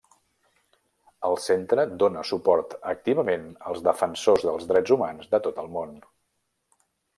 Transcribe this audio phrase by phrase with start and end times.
[1.27, 5.97] El Centre dóna suport activament als defensors dels drets humans de tot el món.